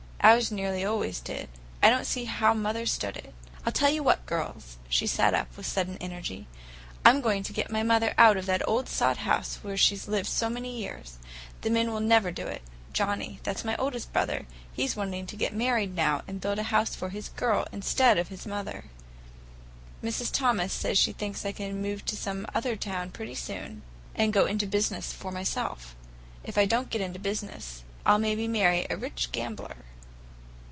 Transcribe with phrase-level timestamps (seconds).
[0.23, 1.49] Ours nearly always did.
[1.81, 3.33] I don't see how mother stood it.
[3.65, 6.45] I tell you what girls," she sat up with sudden energy;
[7.03, 10.29] "I'm going to get my mother out of that old sod house where she's lived
[10.29, 11.17] so many years.
[11.61, 12.61] The men will never do it.
[12.93, 16.93] Johnnie, that's my oldest brother, he's wanting to get married now, and build a house
[16.93, 18.85] for his girl instead of his mother.
[20.03, 20.31] Mrs.
[20.31, 23.81] Thomas says she thinks I can move to some other town pretty soon,
[24.13, 25.95] and go into business for myself.
[26.43, 29.77] If I don't get into business, I'll maybe marry a rich gambler."